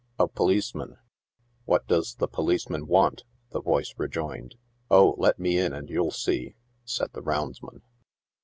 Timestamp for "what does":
1.65-2.15